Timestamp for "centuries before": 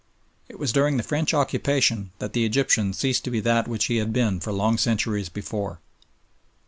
4.79-5.79